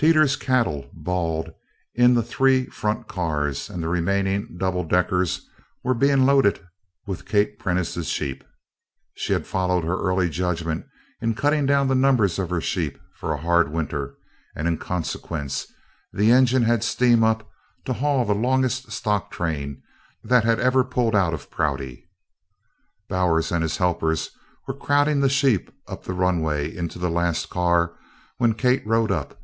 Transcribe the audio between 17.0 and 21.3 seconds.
up to haul the longest stock train that had ever pulled